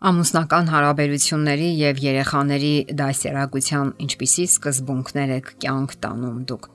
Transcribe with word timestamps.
Ամուսնական 0.00 0.70
հարաբերությունների 0.72 1.66
եւ 1.76 1.98
երեխաների 2.00 2.70
դասերակցության 2.96 3.88
ինչպիսի 4.00 4.44
սկզբունքներ 4.48 5.32
եք 5.34 5.50
կյանք 5.60 5.92
տանում 6.06 6.38
դուք։ 6.48 6.68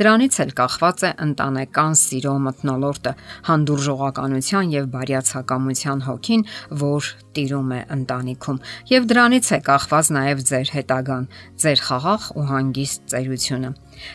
Դրանից 0.00 0.36
էլ 0.44 0.52
կախված 0.58 1.04
է 1.08 1.12
ընտանեկան 1.24 1.96
սիրո 2.00 2.34
մթնոլորտը, 2.44 3.14
հանդուրժողականության 3.48 4.74
եւ 4.76 4.90
բարյացակամության 4.98 6.04
հոգին, 6.10 6.44
որ 6.84 7.10
տիրում 7.36 7.70
է 7.76 7.80
ընտանիքում, 7.96 8.62
եւ 8.94 9.06
դրանից 9.10 9.46
է 9.50 9.58
կախված 9.70 10.10
նաեւ 10.16 10.42
ձեր 10.50 10.74
հետագան, 10.76 11.30
ձեր 11.60 11.84
խաղաղ 11.90 12.22
ու 12.40 12.48
հանգիստ 12.50 13.06
ծերությունը։ 13.14 13.70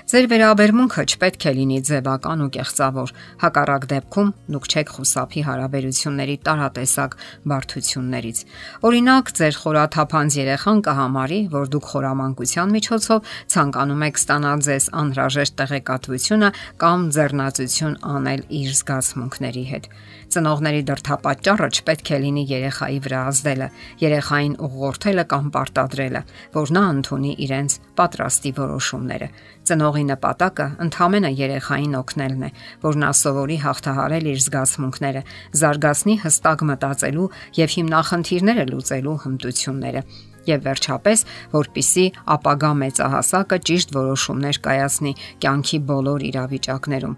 Ձեր 0.10 0.26
վերաբերմունքը 0.32 1.04
չպետք 1.14 1.46
է 1.46 1.52
լինի 1.56 1.78
ձևական 1.88 2.44
ու 2.46 2.50
կեղծավոր։ 2.56 3.12
Հակառակ 3.44 3.84
դեպքում 3.92 4.32
դուք 4.56 4.66
չեք 4.72 4.94
խուսափի 4.96 5.42
հարաբերությունների 5.46 6.38
տարատեսակ 6.48 7.18
բարդություններից։ 7.52 8.42
Օրինակ, 8.90 9.32
ձեր 9.40 9.60
խորաթափանց 9.62 10.38
երեխան 10.42 10.82
կհամարի, 10.90 11.40
որ 11.54 11.70
դուք 11.76 11.86
խորամանկության 11.92 12.76
միջոցով 12.76 13.30
ցանկանում 13.56 14.06
եք 14.10 14.20
ստանալ 14.26 14.66
ձեզ 14.66 14.86
անհրաժեշտ 15.06 15.58
տեղեկատվությունը 15.62 16.50
կամ 16.82 17.00
ձեռնացություն 17.16 17.96
անել 18.16 18.42
իր 18.66 18.70
զգացմունքների 18.82 19.66
հետ։ 19.76 19.90
Ծնողների 20.36 20.82
դրթապաճառը 20.90 21.70
չպետք 21.76 22.10
է 22.16 22.18
լինի 22.26 22.44
երեխայի 22.50 23.00
վրա 23.06 23.22
ազդելը, 23.30 23.68
երեխային 24.02 24.56
ուղղորդելը 24.66 25.26
կամ 25.32 25.50
պարտադրելը, 25.56 26.22
որ 26.56 26.74
նա 26.76 26.84
ընդունի 26.96 27.34
իրենց 27.46 27.78
պատրաստի 28.00 28.52
որոշումները։ 28.60 29.28
Ծնողի 29.66 30.04
նպատակը 30.12 30.68
ընդհանրը 30.86 31.32
երեխային 31.40 31.98
օգնելն 32.02 32.46
է, 32.46 32.52
որ 32.86 33.00
նա 33.06 33.12
սովորի 33.22 33.58
հաղթահարել 33.66 34.30
իր 34.36 34.40
զգացմունքները, 34.46 35.26
զարգացնի 35.62 36.16
հստակ 36.26 36.66
մտածելու 36.72 37.30
եւ 37.62 37.76
հիմնախնդիրները 37.76 38.66
լուծելու 38.72 39.20
հմտությունները 39.26 40.08
եւ 40.46 40.66
վերջապես, 40.66 41.24
որpիսի 41.56 42.06
ապագա 42.36 42.74
մեծահասակը 42.86 43.62
ճիշտ 43.70 43.96
որոշումներ 44.00 44.62
կայացնի 44.70 45.16
կյանքի 45.46 45.80
բոլոր 45.94 46.28
իրավիճակներում։ 46.32 47.18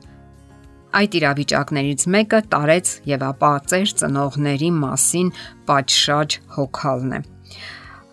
Այդ 0.97 1.15
իրավիճակներից 1.19 2.03
մեկը 2.09 2.37
տարեց 2.49 2.91
եւ 3.05 3.23
ապա 3.27 3.49
ծեր 3.69 3.91
ծնողների 3.99 4.69
մասին 4.81 5.27
պատշաճ 5.67 6.37
հոգալն 6.55 7.11
է։ 7.17 7.19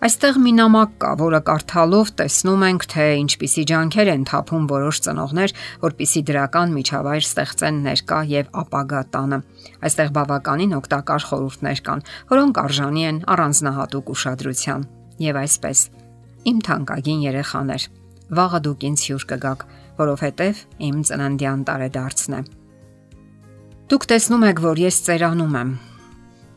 Այստեղ 0.05 0.35
մի 0.43 0.51
նամակ 0.59 0.91
կա, 1.01 1.11
որը 1.17 1.39
կարդալով 1.47 2.09
տեսնում 2.19 2.63
ենք, 2.67 2.83
թե 2.93 3.05
ինչպիսի 3.23 3.63
ջանքեր 3.71 4.09
են 4.11 4.25
թափում 4.29 4.67
որոշ 4.69 4.99
ծնողներ, 5.05 5.53
որpիսի 5.81 6.21
դրական 6.29 6.75
միջավայր 6.75 7.25
ստեղծեն 7.25 7.79
ներկա 7.87 8.19
եւ 8.29 8.51
ապագա 8.61 9.01
տանը։ 9.15 9.39
Այստեղ 9.89 10.11
բավականին 10.19 10.75
օգտակար 10.77 11.25
խորհուրդներ 11.31 11.81
կան, 11.89 12.05
որոնք 12.35 12.59
արժանի 12.65 13.07
են 13.09 13.21
առանձնահատուկ 13.33 14.11
ուշադրության։ 14.13 14.85
Եվ 15.25 15.39
այսպես. 15.41 15.81
Իմ 16.53 16.59
թանկագին 16.69 17.25
երեխաներ, 17.25 17.87
վաղը 18.35 18.61
դուք 18.67 18.85
ինձ 18.91 19.07
հյուր 19.09 19.25
կգաք, 19.31 19.65
որովհետև 20.05 20.61
իմ 20.91 21.01
ծննդյան 21.09 21.65
տարեդարձն 21.71 22.37
է։ 22.37 22.43
Դուք 23.85 24.05
տեսնում 24.09 24.43
եք, 24.47 24.59
որ 24.63 24.79
ես 24.81 24.95
ծերանում 25.05 25.57
եմ, 25.59 25.71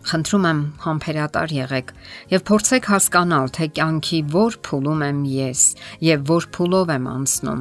Խնդրում 0.09 0.45
եմ 0.49 0.61
համբերատար 0.81 1.51
եղեք 1.53 1.91
եւ 2.31 2.45
փորձեք 2.49 2.87
հասկանալ, 2.89 3.51
թե 3.57 3.67
կյանքի 3.77 4.21
որ 4.33 4.55
փուլում 4.65 5.03
եմ 5.05 5.19
ես 5.29 5.65
եւ 6.07 6.23
որ 6.31 6.47
փուլով 6.57 6.93
եմ 6.95 7.09
անցնում։ 7.13 7.61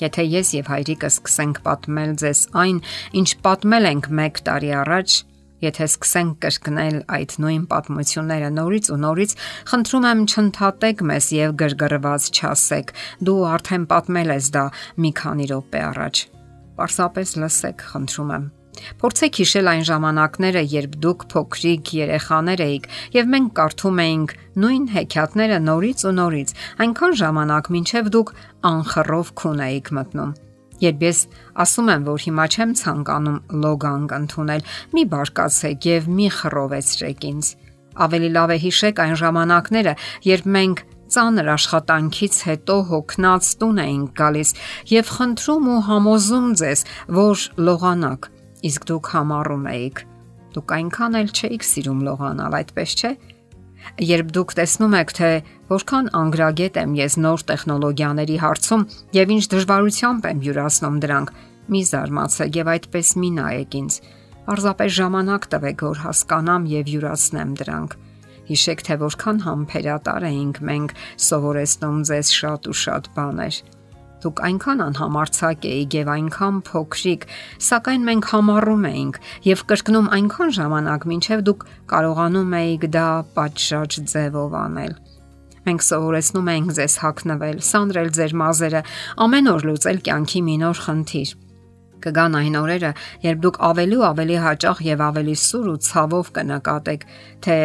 Եթե 0.00 0.24
ես 0.32 0.52
եւ 0.56 0.70
հայրիկը 0.72 1.10
սկսենք 1.12 1.60
պատմել 1.66 2.14
ձեզ 2.22 2.40
այն, 2.62 2.78
ինչ 3.20 3.28
պատմել 3.44 3.90
ենք 3.90 4.08
1 4.22 4.40
տարի 4.48 4.72
առաջ, 4.80 5.18
եթե 5.66 5.90
սկսենք 5.90 6.32
կրկնել 6.46 6.96
այդ 7.18 7.36
նույն 7.44 7.68
պատմությունները 7.74 8.50
նորից 8.56 8.90
ու 8.96 8.98
նորից, 9.04 9.36
խնդրում 9.68 10.08
եմ 10.12 10.24
չընդհատեք 10.32 11.04
մեզ 11.12 11.28
եւ 11.36 11.54
գրգռված 11.60 12.32
չասեք։ 12.32 12.96
Դու 13.28 13.38
արդեն 13.52 13.86
պատմել 13.92 14.34
ես 14.38 14.50
դա 14.56 14.64
մի 15.04 15.12
քանի 15.20 15.52
րոպե 15.52 15.86
առաջ։ 15.92 16.26
Պարզապես 16.80 17.38
լսեք, 17.44 17.88
խնդրում 17.92 18.36
եմ 18.40 18.50
Փորձեք 19.02 19.38
հիշել 19.42 19.68
այն 19.72 19.82
ժամանակները, 19.88 20.62
երբ 20.72 20.94
դուք 21.04 21.24
փոքրիկ 21.32 21.90
երեխաներ 21.98 22.62
էիք 22.66 22.86
եւ 23.16 23.28
մենք 23.32 23.50
կարդում 23.58 24.00
էինք 24.04 24.32
նույն 24.62 24.86
հեքիաթները 24.92 25.58
նորից 25.66 26.04
ու 26.08 26.14
նորից, 26.18 26.54
այնքան 26.84 27.16
ժամանակ, 27.22 27.68
մինչեւ 27.76 28.08
դուք 28.16 28.32
անխռով 28.72 29.34
քուն 29.42 29.62
էիք 29.66 29.92
մտնում։ 29.98 30.32
Երբ 30.82 31.04
ես 31.06 31.18
ասում 31.62 31.90
եմ, 31.92 32.06
որ 32.08 32.22
հիմա 32.26 32.46
չեմ 32.52 32.70
ցանկանում 32.80 33.38
լոգանք 33.62 34.14
ընդունել, 34.18 34.64
մի 34.96 35.04
բարկացեք 35.12 35.86
եւ 35.92 36.08
մի 36.16 36.26
խռովեցրեք 36.38 37.26
ինձ։ 37.28 37.52
Ավելի 38.02 38.30
լավ 38.34 38.50
է 38.56 38.58
հիշեք 38.66 39.02
այն 39.04 39.16
ժամանակները, 39.22 39.94
երբ 40.32 40.50
մենք 40.56 40.84
ծանր 41.12 41.48
աշխատանքից 41.52 42.36
հետո 42.48 42.76
հոգնած 42.88 43.48
տուն 43.62 43.80
էինք 43.84 44.12
գալիս 44.22 44.54
եւ 44.96 45.10
խնդրում 45.16 45.66
ու 45.72 45.80
համոզում 45.92 46.46
ձեզ, 46.62 46.84
որ 47.20 47.44
լողանակ 47.68 48.32
իսկ 48.68 48.86
դուք 48.88 49.08
համառում 49.12 49.68
էիք։ 49.72 50.02
Դուք 50.52 50.74
այնքան 50.76 51.18
էլ 51.20 51.30
չէիք 51.32 51.64
սիրում 51.68 52.00
լողանալ, 52.06 52.56
այդպես 52.58 52.94
չէ։ 53.00 53.12
Երբ 54.06 54.28
դուք 54.36 54.54
տեսնում 54.58 54.94
եք, 54.98 55.12
թե 55.18 55.30
որքան 55.72 56.10
անգրագետ 56.22 56.78
եմ 56.82 56.92
ես 56.98 57.16
նոր 57.24 57.44
տեխնոլոգիաների 57.50 58.36
հարցում 58.42 58.84
եւ 59.16 59.32
ինչ 59.36 59.44
դժվարությամբ 59.52 60.28
եմ 60.30 60.42
յուրացնում 60.46 61.00
դրանք, 61.02 61.32
մի 61.72 61.82
զարմացեք 61.90 62.58
եւ 62.62 62.72
այդպես 62.76 63.12
մի 63.22 63.30
նայեք 63.42 63.76
ինձ։ 63.82 63.98
Պարզապես 64.46 64.96
ժամանակ 65.02 65.44
տվեք, 65.52 65.84
որ 65.88 66.02
հասկանամ 66.06 66.62
եւ 66.72 66.94
յուրացնեմ 66.94 67.52
դրանք։ 67.62 67.98
Հիշեք, 68.52 68.80
թե 68.86 68.96
որքան 69.02 69.38
համբերատար 69.46 70.26
էինք 70.32 70.58
մենք 70.72 70.96
սովորեցնում 71.26 72.02
ձեզ 72.10 72.34
շատ 72.42 72.70
ու 72.72 72.78
շատ 72.82 73.10
բաներ 73.16 73.62
Դուք 74.22 74.40
այնքան 74.46 74.80
անհամարցակ 74.86 75.64
էիք 75.66 75.94
եւ 75.98 76.10
այնքան 76.12 76.58
փոքրիկ, 76.68 77.24
սակայն 77.66 78.04
մենք 78.06 78.26
համառում 78.32 78.84
էինք 78.92 79.16
եւ 79.48 79.62
կրկնում 79.72 80.10
այնքան 80.16 80.52
ժամանակ, 80.58 81.06
մինչեւ 81.12 81.42
դուք 81.48 81.64
կարողանում 81.92 82.54
էիք 82.62 82.86
դա 82.94 83.06
պատշաճ 83.38 83.98
ձևով 84.12 84.54
անել։ 84.62 84.94
Մենք 85.62 85.84
սովորեցնում 85.86 86.50
էինք 86.52 86.74
ձեզ 86.78 86.94
հակնվել, 87.02 87.58
սանրել 87.66 88.10
ձեր 88.18 88.32
մազերը, 88.42 88.82
ամեն 89.26 89.50
օր 89.52 89.66
լուծել 89.68 89.98
կյանքի 90.06 90.40
մի 90.46 90.56
նոր 90.62 90.82
խնդիր 90.86 91.34
կգան 92.02 92.34
այն 92.34 92.56
օրերը, 92.58 92.90
երբ 93.22 93.42
դուք 93.46 93.58
ավելի 93.68 93.98
ու 94.00 94.06
ավելի 94.08 94.38
հաճախ 94.42 94.82
եւ 94.88 95.04
ավելի 95.06 95.36
սուր 95.38 95.70
ու 95.70 95.76
ցավով 95.86 96.32
կնկատեք, 96.38 97.06
թե 97.46 97.56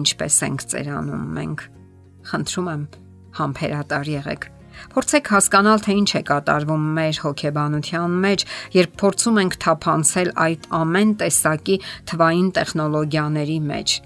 ինչպես 0.00 0.40
ենք 0.48 0.66
ծերանում 0.72 1.28
մենք։ 1.36 1.68
Խնդրում 2.32 2.74
եմ, 2.74 2.90
համբերատար 3.44 4.12
եղեք 4.16 4.53
Փորձեք 4.94 5.30
հասկանալ, 5.34 5.82
թե 5.84 5.94
ինչ 6.00 6.10
է 6.14 6.22
կատարվում 6.30 6.84
մեր 6.96 7.20
հոգեբանության 7.24 8.16
մեջ, 8.24 8.44
երբ 8.74 8.96
փորձում 9.02 9.40
ենք 9.44 9.56
թափանցել 9.64 10.30
այդ 10.44 10.66
ամեն 10.80 11.12
տեսակի 11.22 11.76
թվային 12.10 12.48
տեխնոլոգիաների 12.58 13.58
մեջ։ 13.70 13.96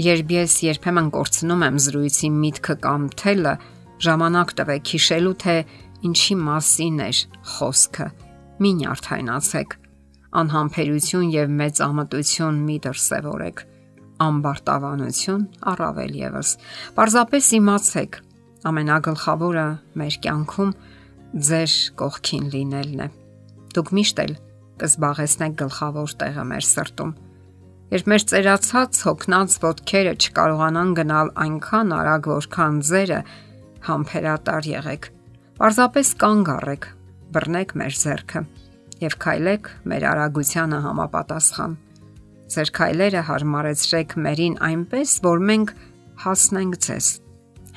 Երբ 0.00 0.34
ես 0.36 0.54
երբեմն 0.70 1.10
կորցնում 1.16 1.64
եմ 1.66 1.80
զրույցի 1.84 2.30
միտքը 2.40 2.76
կամ 2.86 3.08
թելը, 3.20 3.54
ժամանակ 4.00 4.54
տվեք 4.60 4.92
հիշելու, 4.94 5.34
թե 5.44 5.56
ինչի 6.10 6.36
մասին 6.46 7.02
էր 7.10 7.18
խոսքը։ 7.56 8.06
Մի 8.60 8.70
նյարդայնացեք։ 8.80 9.76
Անհամբերություն 10.40 11.28
եւ 11.34 11.52
մեծ 11.60 11.84
ամտություն 11.90 12.64
մի 12.70 12.76
դրսևորեք 12.86 13.66
ամբարտավանություն 14.20 15.44
առավել 15.72 16.16
եւս։ 16.20 16.50
Պարզապես 16.96 17.48
իմացեք, 17.60 18.18
ամենագլխավորը 18.68 19.66
մեր 20.00 20.16
կյանքում 20.24 20.72
ձեր 21.48 21.74
կողքին 22.00 22.46
լինելն 22.54 23.02
է։ 23.04 23.08
Դուք 23.76 23.92
միշտ 23.96 24.22
էլ 24.24 24.32
կզբաղեցնեք 24.80 25.54
գլխավոր 25.60 26.14
տեղը 26.20 26.44
մեր 26.50 26.66
սրտում։ 26.70 27.12
Երբ 27.90 28.10
մեր 28.10 28.24
ծերացած 28.30 29.00
հոգնած 29.06 29.54
ոտքերը 29.64 30.12
չկարողանան 30.20 30.90
գնալ 31.00 31.32
այնքան 31.44 31.94
արագ, 31.96 32.28
որքան 32.30 32.76
ձերը, 32.90 33.20
համբերատար 33.88 34.68
եղեք։ 34.70 35.08
Պարզապես 35.60 36.12
կանգ 36.20 36.52
առեք, 36.54 36.90
բռնեք 37.34 37.74
մեր 37.80 37.96
зерքը 38.00 38.44
եւ 39.00 39.16
քայլեք 39.24 39.72
մեր 39.90 40.06
արագությանը 40.10 40.80
համապատասխան։ 40.84 41.74
Ձեր 42.50 42.70
քայլերը 42.76 43.24
հարմարեցրեք 43.30 44.14
մերին 44.26 44.56
այնպես, 44.70 45.16
որ 45.24 45.44
մենք 45.50 45.74
հասնենք 46.24 46.80
ձեզ 46.84 47.10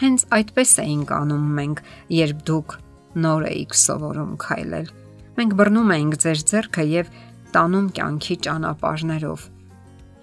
Հենց 0.04 0.24
այդպես 0.36 0.72
էինք 0.84 1.12
անում 1.16 1.44
մենք, 1.58 1.78
երբ 2.12 2.40
դուք 2.50 2.74
նոր 3.24 3.44
էիք 3.48 3.76
սովորում 3.80 4.32
քայլել։ 4.44 4.88
Մենք 5.38 5.54
բռնում 5.60 5.94
էինք 5.96 6.18
ձեր 6.24 6.42
ձեռքը 6.50 6.84
եւ 6.92 7.12
տանում 7.54 7.88
կյանքի 7.96 8.36
ճանապարհներով։ 8.44 9.46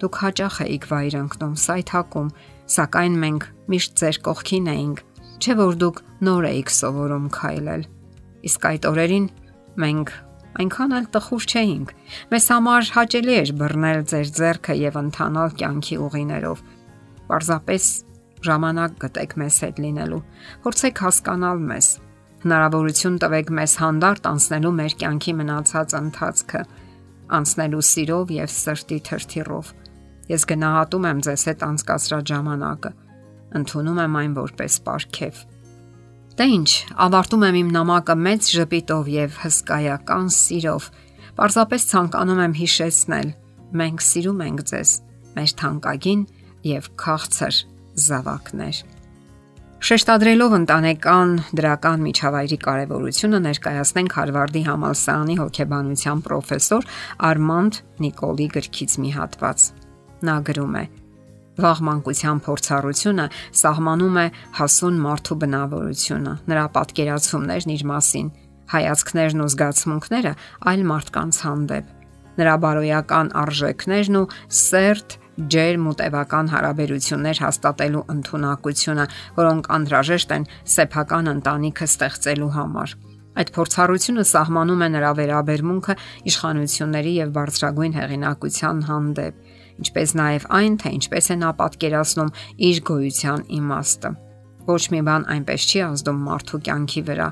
Դուք 0.01 0.19
հաճախ 0.21 0.59
էիք 0.65 0.85
վայր 0.91 1.17
ընկնում, 1.21 1.55
սայթակում, 1.65 2.29
սակայն 2.75 3.17
մենք 3.25 3.47
միշտ 3.73 3.97
ձեր 4.01 4.19
կողքին 4.29 4.69
էինք, 4.75 5.01
չէ 5.41 5.57
որ 5.61 5.79
դուք 5.81 6.03
նոր 6.29 6.47
էիք 6.51 6.71
սովորում 6.77 7.25
քայլել։ 7.41 7.83
Իսկ 8.51 8.69
այդ 8.69 8.87
օրերին 8.91 9.27
մենք 9.81 10.13
այնքան 10.61 10.95
էլ 11.01 11.09
տխուր 11.15 11.49
չէինք։ 11.51 11.97
Մեզ 12.31 12.45
համար 12.53 12.93
հաճելի 13.01 13.35
էր 13.41 13.51
բռնել 13.61 14.01
ձեր 14.11 14.31
ձեռքը 14.37 14.77
եւ 14.81 15.01
ընթանալ 15.01 15.53
կյանքի 15.61 15.97
ուղիներով։ 16.05 16.63
Պարզապես 17.31 17.85
ժամանակ 18.47 18.97
գտեք 19.03 19.35
մեզ 19.41 19.57
հետ 19.65 19.81
լինելու։ 19.85 20.21
Փորձեք 20.65 21.01
հասկանալ 21.05 21.63
մեզ։ 21.71 21.87
Հնարավորություն 22.41 23.19
տվեք 23.21 23.53
մեզ 23.61 23.73
հանդարտ 23.81 24.27
անցնելու 24.31 24.73
մեր 24.81 24.97
կյանքի 25.01 25.33
մնացած 25.41 25.95
ընթացքը, 26.01 26.61
անցնելու 27.37 27.85
սիրով 27.91 28.35
եւ 28.41 28.51
սրտի 28.55 28.99
թրթիռով։ 29.11 29.71
Ես 30.31 30.45
գնահատում 30.51 31.07
եմ 31.11 31.23
ձեզ 31.27 31.47
հետ 31.51 31.65
անցկացրած 31.69 32.33
ժամանակը։ 32.33 32.91
Ընթանում 33.61 34.01
եմ 34.01 34.21
այն 34.21 34.37
որպես 34.41 34.77
պարգև 34.87 35.41
Դե 36.41 36.45
ինչ, 36.47 36.69
ավարտում 37.05 37.41
եմ 37.45 37.57
իմ 37.59 37.71
նամակը 37.75 38.13
մեծ 38.25 38.47
ժպիտով 38.55 39.09
եւ 39.11 39.33
հսկայական 39.41 40.29
սիրով։ 40.31 40.85
Պարզապես 41.37 41.85
ցանկանում 41.91 42.41
եմ 42.45 42.55
հիշեցնել. 42.61 43.29
մենք 43.81 43.99
սիրում 44.03 44.39
ենք 44.47 44.63
ձեզ, 44.71 44.89
մեր 45.35 45.51
թանկագին 45.61 46.23
եւ 46.71 46.87
քաղցր 47.03 47.55
զավակներ։ 48.07 48.81
Շեշտադրելով 49.81 50.51
ընտանեկան 50.59 51.31
դրական 51.57 52.03
միջավայրի 52.05 52.57
կարևորությունը 52.61 53.37
ներկայացնենք 53.47 54.15
Հարվարդի 54.17 54.61
համալսարանի 54.67 55.37
հոգեբանության 55.41 56.21
պրոֆեսոր 56.27 56.89
Արմանդ 57.31 57.79
Նիկոլի 58.05 58.47
գրքից 58.57 58.97
մի 59.01 59.13
հատված։ 59.17 59.65
Նա 60.29 60.35
գրում 60.51 60.75
է. 60.77 60.85
Վաղ 61.61 61.81
մանկության 61.87 62.37
փորձառությունը 62.45 63.25
սահմանում 63.61 64.19
է 64.21 64.27
հասուն 64.61 65.01
մարդու 65.01 65.37
բնավորությունը, 65.41 66.33
նրա 66.51 66.65
պատկերացումներն 66.77 67.73
իր 67.73 67.83
մասին, 67.91 68.29
հայացքներն 68.71 69.41
ու 69.41 69.49
զգացմունքները 69.51 70.33
այլ 70.71 70.85
մարդկանց 70.91 71.41
հանդեպ, 71.45 71.89
նրա 72.39 72.55
բարոյական 72.65 73.33
արժեքներն 73.41 74.19
ու 74.21 74.29
սերտ 74.61 75.17
ջերմ 75.37 75.85
ու 75.91 75.95
տևական 76.01 76.51
հարաբերություններ 76.51 77.39
հաստատելու 77.45 78.03
ընտունակությունը, 78.15 79.05
որոնք 79.37 79.69
անհրաժեշտ 79.77 80.35
են 80.35 80.47
սեփական 80.75 81.31
ընտանիքը 81.31 81.87
ստեղծելու 81.91 82.51
համար։ 82.57 82.95
Այդ 83.31 83.51
փորձառությունը 83.55 84.23
սահմանում 84.27 84.81
է 84.81 84.87
նրա 84.91 85.11
վերաբերմունքը 85.21 85.93
իշխանությունների 86.31 87.13
եւ 87.15 87.29
բարձրագույն 87.37 87.93
հեղինակության 87.95 88.81
հանդեպ 88.91 89.37
ինչպես 89.81 90.13
նաև 90.19 90.47
այն, 90.57 90.75
թե 90.81 90.91
ինչպես 90.97 91.29
է 91.31 91.37
նա 91.41 91.51
պատկերացնում 91.61 92.33
իր 92.67 92.81
գոյության 92.91 93.45
իմաստը։ 93.57 94.11
Ոչ 94.67 94.83
մի 94.93 95.01
բան 95.07 95.27
այնպես 95.35 95.67
չի 95.71 95.79
ազդում 95.87 96.19
մարդու 96.27 96.59
կյանքի 96.67 97.01
վրա, 97.07 97.29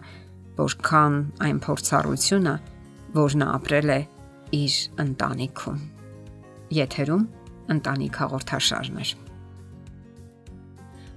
որքան 0.59 1.19
այն 1.45 1.59
փորձառությունը, 1.67 2.55
որ 3.19 3.35
նա 3.43 3.49
ապրել 3.59 3.93
է 3.93 3.99
իր 4.59 4.79
ընտանիքում։ 5.03 5.83
Եթերում 6.79 7.23
ընտանիք 7.75 8.19
հաղորդաշարն 8.23 9.01
է։ 9.03 9.07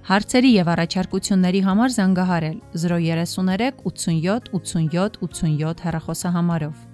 Հարցերի 0.03 0.49
եւ 0.51 0.69
առաջարկությունների 0.73 1.61
համար 1.63 1.93
զանգահարել 1.97 2.57
033 2.83 3.83
87 3.87 4.49
87 4.57 5.21
87 5.27 5.85
հեռախոսահամարով։ 5.85 6.92